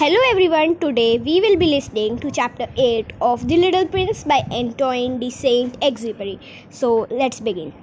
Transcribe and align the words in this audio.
Hello 0.00 0.18
everyone, 0.30 0.76
today 0.76 1.18
we 1.18 1.42
will 1.42 1.56
be 1.58 1.66
listening 1.66 2.18
to 2.20 2.30
chapter 2.30 2.66
8 2.78 3.12
of 3.20 3.46
The 3.46 3.58
Little 3.58 3.86
Prince 3.86 4.24
by 4.24 4.38
Antoine 4.50 5.18
de 5.20 5.28
Saint 5.28 5.78
Exupéry. 5.80 6.40
So 6.70 7.06
let's 7.10 7.38
begin. 7.38 7.74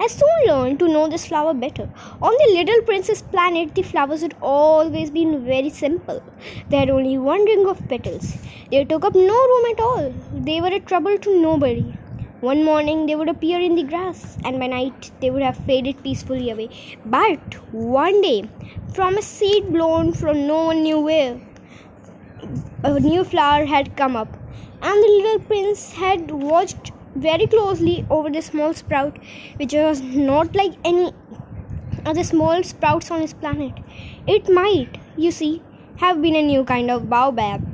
I 0.00 0.08
soon 0.08 0.46
learned 0.48 0.80
to 0.80 0.88
know 0.88 1.06
this 1.08 1.26
flower 1.28 1.54
better. 1.54 1.88
On 2.20 2.34
the 2.40 2.54
Little 2.54 2.82
Prince's 2.82 3.22
planet, 3.22 3.72
the 3.76 3.82
flowers 3.82 4.22
had 4.22 4.34
always 4.42 5.12
been 5.12 5.44
very 5.44 5.70
simple. 5.70 6.20
They 6.70 6.78
had 6.78 6.90
only 6.90 7.18
one 7.18 7.44
ring 7.44 7.64
of 7.68 7.88
petals. 7.88 8.36
They 8.72 8.84
took 8.84 9.04
up 9.04 9.14
no 9.14 9.38
room 9.50 9.66
at 9.70 9.80
all. 9.80 10.12
They 10.34 10.60
were 10.60 10.74
a 10.74 10.80
trouble 10.80 11.18
to 11.18 11.40
nobody. 11.40 11.94
One 12.40 12.64
morning 12.64 13.06
they 13.06 13.14
would 13.14 13.28
appear 13.28 13.60
in 13.60 13.76
the 13.76 13.84
grass, 13.84 14.38
and 14.44 14.58
by 14.58 14.66
night 14.66 15.12
they 15.20 15.30
would 15.30 15.42
have 15.42 15.56
faded 15.58 16.02
peacefully 16.02 16.50
away. 16.50 16.70
But 17.06 17.62
one 17.72 18.20
day, 18.22 18.48
from 18.92 19.18
a 19.18 19.22
seed 19.22 19.72
blown 19.72 20.12
from 20.14 20.48
no 20.48 20.64
one 20.64 20.82
knew 20.82 20.98
where, 20.98 21.38
a 22.84 22.98
new 23.00 23.24
flower 23.24 23.64
had 23.64 23.96
come 23.96 24.16
up, 24.16 24.36
and 24.82 25.02
the 25.02 25.08
little 25.08 25.40
prince 25.40 25.92
had 25.92 26.30
watched 26.30 26.92
very 27.14 27.46
closely 27.46 28.06
over 28.10 28.30
the 28.30 28.40
small 28.40 28.72
sprout, 28.72 29.18
which 29.56 29.72
was 29.72 30.00
not 30.00 30.54
like 30.54 30.72
any 30.84 31.12
other 32.06 32.24
small 32.24 32.62
sprouts 32.62 33.10
on 33.10 33.20
his 33.20 33.34
planet. 33.34 33.72
It 34.26 34.48
might, 34.48 34.98
you 35.16 35.30
see, 35.30 35.62
have 35.96 36.22
been 36.22 36.36
a 36.36 36.42
new 36.42 36.64
kind 36.64 36.90
of 36.90 37.10
baobab. 37.10 37.66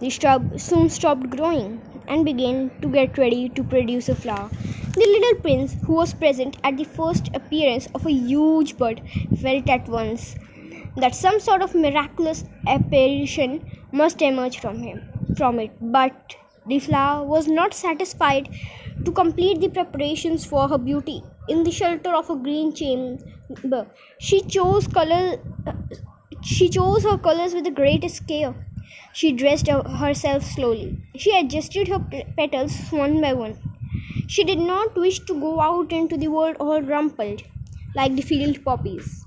The 0.00 0.10
shrub 0.10 0.60
soon 0.60 0.88
stopped 0.90 1.30
growing 1.30 1.80
and 2.06 2.24
began 2.24 2.70
to 2.82 2.88
get 2.88 3.18
ready 3.18 3.48
to 3.48 3.64
produce 3.64 4.08
a 4.08 4.14
flower. 4.14 4.50
The 4.94 5.00
little 5.00 5.40
prince, 5.40 5.76
who 5.84 5.94
was 5.94 6.14
present 6.14 6.56
at 6.64 6.76
the 6.76 6.84
first 6.84 7.30
appearance 7.34 7.88
of 7.94 8.06
a 8.06 8.12
huge 8.12 8.76
bird, 8.76 9.02
felt 9.40 9.68
at 9.68 9.88
once 9.88 10.36
that 10.96 11.14
some 11.14 11.38
sort 11.40 11.62
of 11.62 11.74
miraculous 11.74 12.44
apparition 12.66 13.64
must 13.92 14.22
emerge 14.22 14.58
from 14.60 14.82
him 14.82 15.02
from 15.36 15.58
it. 15.60 15.72
But 15.80 16.36
the 16.66 16.78
flower 16.78 17.24
was 17.24 17.46
not 17.46 17.74
satisfied 17.74 18.48
to 19.04 19.12
complete 19.12 19.60
the 19.60 19.68
preparations 19.68 20.44
for 20.44 20.68
her 20.68 20.78
beauty 20.78 21.22
in 21.48 21.62
the 21.64 21.70
shelter 21.70 22.14
of 22.14 22.30
a 22.30 22.36
green 22.36 22.74
chamber. 22.74 23.86
She 24.18 24.40
chose 24.42 24.86
color 24.88 25.38
she 26.42 26.68
chose 26.68 27.02
her 27.04 27.18
colors 27.18 27.54
with 27.54 27.64
the 27.64 27.70
greatest 27.70 28.26
care 28.28 28.54
she 29.12 29.32
dressed 29.32 29.66
herself 29.68 30.44
slowly. 30.44 30.98
She 31.16 31.36
adjusted 31.36 31.88
her 31.88 31.98
petals 32.36 32.78
one 32.90 33.20
by 33.20 33.32
one. 33.32 33.58
She 34.28 34.44
did 34.44 34.58
not 34.58 34.94
wish 34.94 35.20
to 35.20 35.34
go 35.40 35.60
out 35.60 35.92
into 35.92 36.16
the 36.16 36.28
world 36.28 36.56
all 36.60 36.82
rumpled, 36.82 37.42
like 37.94 38.14
the 38.14 38.22
field 38.22 38.64
poppies. 38.64 39.25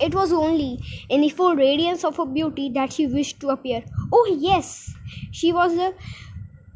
It 0.00 0.14
was 0.14 0.32
only 0.32 0.78
in 1.08 1.20
the 1.20 1.28
full 1.28 1.54
radiance 1.56 2.04
of 2.04 2.16
her 2.16 2.26
beauty 2.26 2.70
that 2.70 2.92
she 2.92 3.06
wished 3.06 3.40
to 3.40 3.50
appear. 3.50 3.84
Oh, 4.12 4.36
yes, 4.40 4.94
she 5.30 5.52
was 5.52 5.76
a 5.76 5.94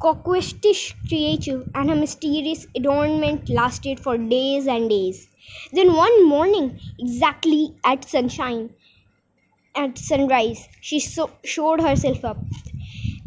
coquettish 0.01 0.95
creature, 1.09 1.65
and 1.75 1.89
her 1.89 1.95
mysterious 1.95 2.67
adornment 2.75 3.49
lasted 3.49 3.99
for 3.99 4.17
days 4.17 4.67
and 4.67 4.89
days. 4.89 5.27
Then 5.71 5.95
one 5.95 6.27
morning, 6.27 6.79
exactly 6.99 7.75
at 7.85 8.05
sunshine, 8.09 8.71
at 9.75 9.97
sunrise, 9.97 10.67
she 10.81 10.99
so- 10.99 11.31
showed 11.43 11.81
herself 11.81 12.23
up. 12.25 12.37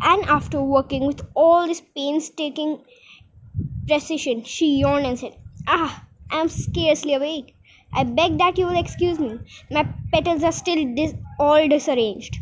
And 0.02 0.24
after 0.26 0.62
working 0.62 1.06
with 1.06 1.22
all 1.34 1.66
this 1.66 1.82
painstaking 1.96 2.82
precision, 3.88 4.44
she 4.44 4.78
yawned 4.80 5.06
and 5.06 5.18
said, 5.18 5.36
Ah, 5.66 6.04
I 6.30 6.40
am 6.40 6.48
scarcely 6.48 7.14
awake. 7.14 7.55
I 7.92 8.04
beg 8.04 8.38
that 8.38 8.58
you 8.58 8.66
will 8.66 8.78
excuse 8.78 9.18
me. 9.18 9.40
My 9.72 9.88
petals 10.12 10.44
are 10.44 10.52
still 10.52 10.84
dis- 10.94 11.14
all 11.40 11.66
disarranged. 11.68 12.38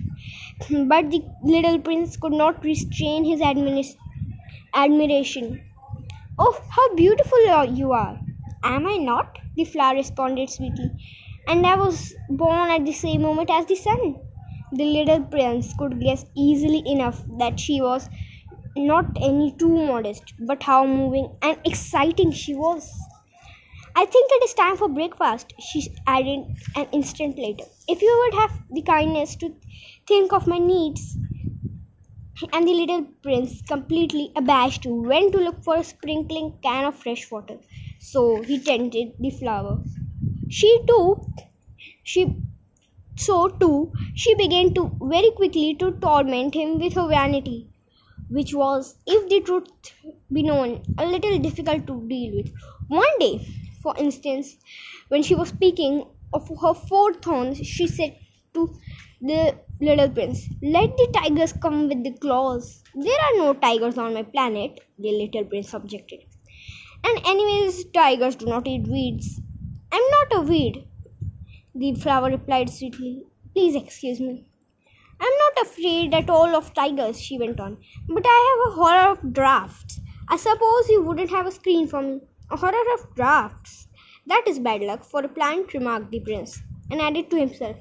But 0.70 1.10
the 1.10 1.22
little 1.42 1.78
prince 1.78 2.16
could 2.18 2.32
not 2.32 2.62
restrain 2.64 3.24
his 3.24 3.40
admiration. 4.74 5.60
Oh, 6.38 6.60
how 6.70 6.94
beautiful 6.94 7.64
you 7.66 7.92
are! 7.92 8.20
Am 8.64 8.86
I 8.86 8.96
not? 8.98 9.38
The 9.56 9.64
flower 9.64 9.94
responded 9.96 10.50
sweetly 10.50 10.90
and 11.48 11.66
I 11.66 11.76
was 11.76 12.14
born 12.30 12.70
at 12.70 12.84
the 12.86 12.92
same 12.92 13.22
moment 13.22 13.50
as 13.50 13.66
the 13.66 13.76
sun. 13.76 14.16
The 14.72 14.84
little 14.84 15.22
prince 15.24 15.74
could 15.74 16.00
guess 16.00 16.26
easily 16.36 16.82
enough 16.86 17.24
that 17.38 17.60
she 17.60 17.80
was 17.82 18.10
not 18.76 19.16
any 19.20 19.52
too 19.58 19.86
modest, 19.86 20.34
but 20.38 20.62
how 20.64 20.86
moving 20.86 21.36
and 21.42 21.58
exciting 21.64 22.32
she 22.32 22.54
was. 22.54 22.90
I 23.96 24.04
think 24.04 24.30
it 24.30 24.44
is 24.44 24.52
time 24.54 24.76
for 24.76 24.88
breakfast, 24.88 25.54
she 25.58 25.88
added 26.06 26.44
an 26.76 26.86
instant 26.92 27.38
later. 27.38 27.64
If 27.88 28.02
you 28.02 28.22
would 28.24 28.40
have 28.40 28.60
the 28.70 28.82
kindness 28.82 29.36
to 29.36 29.54
think 30.06 30.32
of 30.34 30.46
my 30.46 30.58
needs. 30.58 31.16
And 32.52 32.66
the 32.68 32.72
little 32.74 33.02
prince, 33.22 33.60
completely 33.62 34.30
abashed, 34.36 34.86
went 34.86 35.32
to 35.32 35.38
look 35.38 35.62
for 35.64 35.76
a 35.76 35.82
sprinkling 35.84 36.58
can 36.62 36.84
of 36.84 36.94
fresh 36.96 37.28
water. 37.30 37.58
So 37.98 38.40
he 38.42 38.60
tended 38.60 39.14
the 39.18 39.30
flower. 39.30 39.82
She 40.48 40.80
too, 40.88 41.30
she 42.04 42.42
so 43.16 43.48
too, 43.48 43.92
she 44.14 44.34
began 44.36 44.74
to 44.74 44.96
very 45.02 45.30
quickly 45.32 45.74
to 45.76 45.92
torment 45.92 46.54
him 46.54 46.78
with 46.80 46.94
her 46.94 47.08
vanity, 47.08 47.70
which 48.30 48.54
was, 48.54 48.96
if 49.06 49.28
the 49.30 49.40
truth 49.40 49.68
be 50.32 50.42
known, 50.42 50.82
a 50.98 51.06
little 51.06 51.38
difficult 51.38 51.86
to 51.88 52.06
deal 52.08 52.36
with. 52.36 52.52
One 52.88 53.18
day, 53.20 53.46
for 53.84 53.94
instance, 53.98 54.56
when 55.08 55.22
she 55.22 55.34
was 55.34 55.50
speaking 55.50 56.04
of 56.32 56.48
her 56.62 56.74
four 56.74 57.12
thorns, 57.14 57.58
she 57.58 57.86
said 57.86 58.16
to 58.54 58.74
the 59.20 59.54
little 59.80 60.08
prince, 60.08 60.48
Let 60.62 60.96
the 60.96 61.08
tigers 61.12 61.52
come 61.52 61.88
with 61.88 62.02
the 62.02 62.12
claws. 62.12 62.82
There 62.94 63.20
are 63.26 63.36
no 63.36 63.52
tigers 63.52 63.98
on 63.98 64.14
my 64.14 64.22
planet, 64.22 64.80
the 64.98 65.12
little 65.12 65.44
prince 65.44 65.74
objected. 65.74 66.20
And, 67.04 67.20
anyways, 67.26 67.84
tigers 67.92 68.36
do 68.36 68.46
not 68.46 68.66
eat 68.66 68.88
weeds. 68.88 69.38
I'm 69.92 70.08
not 70.16 70.38
a 70.38 70.40
weed, 70.40 70.88
the 71.74 71.94
flower 71.94 72.30
replied 72.30 72.70
sweetly. 72.70 73.24
Please 73.52 73.76
excuse 73.76 74.18
me. 74.18 74.46
I'm 75.20 75.36
not 75.44 75.66
afraid 75.66 76.14
at 76.14 76.30
all 76.30 76.56
of 76.56 76.72
tigers, 76.74 77.20
she 77.20 77.38
went 77.38 77.60
on, 77.60 77.76
but 78.08 78.24
I 78.26 78.38
have 78.48 78.72
a 78.72 78.76
horror 78.76 79.12
of 79.12 79.32
drafts. 79.32 80.00
I 80.28 80.36
suppose 80.36 80.88
you 80.88 81.02
wouldn't 81.02 81.30
have 81.30 81.46
a 81.46 81.52
screen 81.52 81.86
for 81.86 82.00
me. 82.00 82.20
A 82.54 82.56
horror 82.56 82.94
of 82.94 83.12
drafts. 83.16 83.88
That 84.26 84.44
is 84.46 84.60
bad 84.60 84.80
luck 84.82 85.04
for 85.04 85.24
a 85.24 85.28
plant, 85.28 85.74
remarked 85.74 86.12
the 86.12 86.20
prince, 86.20 86.62
and 86.88 87.00
added 87.00 87.28
to 87.30 87.36
himself. 87.36 87.76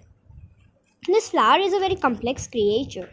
This 1.05 1.29
flower 1.29 1.59
is 1.59 1.73
a 1.73 1.79
very 1.79 1.95
complex 1.95 2.47
creature. 2.47 3.11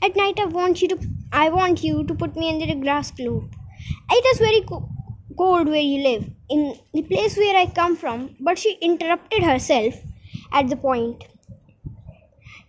At 0.00 0.14
night 0.14 0.38
I 0.38 0.44
want 0.44 0.80
you 0.80 0.88
to 0.90 0.98
I 1.32 1.48
want 1.48 1.82
you 1.82 2.04
to 2.04 2.14
put 2.14 2.36
me 2.36 2.50
under 2.52 2.72
a 2.72 2.76
grass 2.76 3.10
cloth. 3.10 3.50
It 4.12 4.26
is 4.32 4.38
very 4.38 4.60
co- 4.60 4.88
cold 5.36 5.66
where 5.66 5.80
you 5.80 6.04
live, 6.04 6.30
in 6.48 6.78
the 6.94 7.02
place 7.02 7.36
where 7.36 7.56
I 7.56 7.66
come 7.66 7.96
from, 7.96 8.36
but 8.38 8.56
she 8.56 8.78
interrupted 8.80 9.42
herself 9.42 9.96
at 10.52 10.68
the 10.68 10.76
point. 10.76 11.24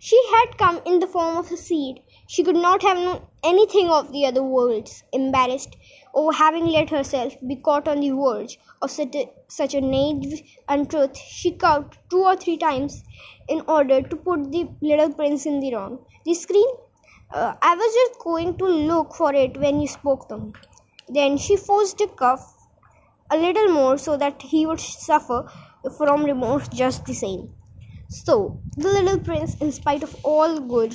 She 0.00 0.20
had 0.32 0.58
come 0.58 0.80
in 0.84 0.98
the 0.98 1.06
form 1.06 1.36
of 1.36 1.52
a 1.52 1.56
seed. 1.56 2.02
She 2.30 2.42
could 2.44 2.56
not 2.56 2.82
have 2.82 2.98
known 2.98 3.22
anything 3.42 3.88
of 3.88 4.12
the 4.12 4.26
other 4.26 4.42
worlds. 4.42 5.02
Embarrassed 5.14 5.76
over 6.12 6.30
having 6.30 6.66
let 6.66 6.90
herself 6.90 7.32
be 7.46 7.56
caught 7.56 7.88
on 7.88 8.00
the 8.00 8.10
verge 8.10 8.58
of 8.82 8.90
such 8.90 9.14
a, 9.16 9.30
such 9.48 9.72
a 9.72 9.80
naive 9.80 10.42
untruth, 10.68 11.16
she 11.16 11.52
coughed 11.52 11.96
two 12.10 12.20
or 12.22 12.36
three 12.36 12.58
times 12.58 13.02
in 13.48 13.62
order 13.66 14.02
to 14.02 14.14
put 14.14 14.52
the 14.52 14.68
little 14.82 15.10
prince 15.10 15.46
in 15.46 15.60
the 15.60 15.74
wrong. 15.74 16.04
The 16.26 16.34
screen? 16.34 16.68
Uh, 17.30 17.54
I 17.62 17.74
was 17.74 17.94
just 17.94 18.20
going 18.20 18.58
to 18.58 18.66
look 18.66 19.14
for 19.14 19.34
it 19.34 19.56
when 19.56 19.80
you 19.80 19.88
spoke 19.88 20.30
me. 20.30 20.52
Then 21.08 21.38
she 21.38 21.56
forced 21.56 21.98
a 22.02 22.08
cough 22.08 22.68
a 23.30 23.38
little 23.38 23.70
more 23.70 23.96
so 23.96 24.18
that 24.18 24.42
he 24.42 24.66
would 24.66 24.80
suffer 24.80 25.50
from 25.96 26.26
remorse 26.26 26.68
just 26.68 27.06
the 27.06 27.14
same. 27.14 27.54
So, 28.08 28.60
the 28.76 28.88
little 28.88 29.18
prince, 29.18 29.54
in 29.62 29.72
spite 29.72 30.02
of 30.02 30.14
all 30.24 30.60
good 30.60 30.94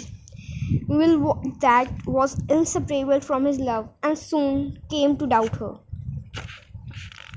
will 0.88 1.42
that 1.62 1.92
was 2.06 2.40
inseparable 2.50 3.20
from 3.20 3.46
his 3.46 3.60
love, 3.60 3.90
and 4.04 4.18
soon 4.18 4.80
came 4.90 5.18
to 5.18 5.28
doubt 5.28 5.56
her. 5.58 5.76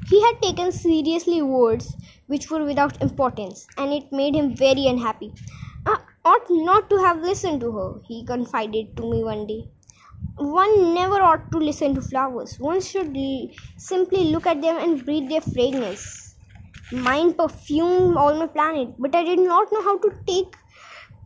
He 0.08 0.22
had 0.22 0.40
taken 0.40 0.72
seriously 0.72 1.42
words 1.42 1.96
which 2.28 2.50
were 2.50 2.64
without 2.64 3.00
importance, 3.02 3.66
and 3.76 3.92
it 3.92 4.10
made 4.12 4.34
him 4.34 4.56
very 4.56 4.86
unhappy. 4.86 5.32
I 5.84 5.98
ought 6.24 6.48
not 6.50 6.88
to 6.90 6.96
have 6.98 7.18
listened 7.20 7.60
to 7.60 7.72
her, 7.72 8.00
he 8.06 8.24
confided 8.24 8.96
to 8.96 9.10
me 9.10 9.22
one 9.22 9.46
day. 9.46 9.68
One 10.36 10.94
never 10.94 11.20
ought 11.22 11.50
to 11.52 11.58
listen 11.58 11.94
to 11.94 12.02
flowers. 12.02 12.58
One 12.58 12.80
should 12.80 13.16
simply 13.78 14.24
look 14.32 14.46
at 14.46 14.62
them 14.62 14.76
and 14.78 15.04
breathe 15.04 15.28
their 15.28 15.40
fragrance. 15.40 16.36
Mine 16.92 17.34
perfumed 17.34 18.16
all 18.16 18.34
my 18.38 18.46
planet, 18.46 18.94
but 18.98 19.14
I 19.14 19.24
did 19.24 19.40
not 19.40 19.72
know 19.72 19.82
how 19.82 19.98
to 19.98 20.12
take 20.26 20.56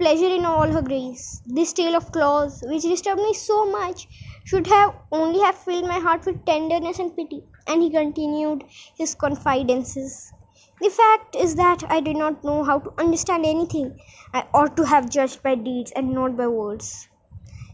pleasure 0.01 0.35
in 0.35 0.47
all 0.47 0.73
her 0.73 0.81
grace. 0.81 1.43
This 1.47 1.75
tale 1.75 1.95
of 1.95 2.11
claws, 2.11 2.63
which 2.67 2.83
disturbed 2.83 3.21
me 3.21 3.35
so 3.35 3.71
much, 3.71 4.09
should 4.45 4.67
have 4.67 4.95
only 5.13 5.41
have 5.41 5.59
filled 5.59 5.87
my 5.87 5.99
heart 5.99 6.25
with 6.25 6.45
tenderness 6.47 6.99
and 6.99 7.15
pity. 7.15 7.43
And 7.67 7.83
he 7.83 7.91
continued 7.91 8.65
his 8.97 9.15
confidences. 9.15 10.33
The 10.81 10.89
fact 10.89 11.37
is 11.37 11.55
that 11.57 11.85
I 11.91 12.01
did 12.01 12.17
not 12.17 12.43
know 12.43 12.65
how 12.65 12.79
to 12.79 12.95
understand 12.99 13.45
anything. 13.45 13.99
I 14.33 14.47
ought 14.55 14.75
to 14.79 14.87
have 14.87 15.11
judged 15.11 15.43
by 15.43 15.55
deeds 15.55 15.93
and 15.95 16.15
not 16.15 16.37
by 16.39 16.47
words. 16.47 17.09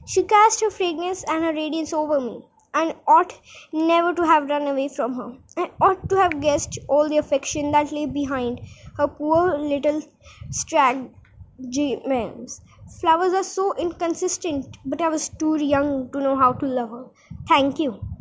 She 0.06 0.24
cast 0.24 0.60
her 0.62 0.70
fragrance 0.70 1.24
and 1.28 1.44
her 1.44 1.52
radiance 1.52 1.92
over 1.92 2.20
me, 2.20 2.40
and 2.74 2.94
ought 3.06 3.40
never 3.72 4.12
to 4.14 4.26
have 4.26 4.50
run 4.50 4.66
away 4.66 4.88
from 4.88 5.14
her. 5.14 5.32
I 5.56 5.70
ought 5.80 6.08
to 6.08 6.16
have 6.16 6.40
guessed 6.40 6.78
all 6.88 7.08
the 7.08 7.18
affection 7.18 7.70
that 7.72 7.92
lay 7.92 8.06
behind 8.06 8.60
her 8.98 9.06
poor 9.06 9.56
little 9.56 10.02
stratagems. 11.60 12.60
Flowers 13.00 13.32
are 13.32 13.44
so 13.44 13.74
inconsistent, 13.76 14.78
but 14.84 15.00
I 15.00 15.08
was 15.08 15.28
too 15.28 15.56
young 15.62 16.10
to 16.12 16.20
know 16.20 16.36
how 16.36 16.52
to 16.54 16.66
love 16.66 16.90
her. 16.90 17.06
Thank 17.46 17.78
you. 17.78 18.15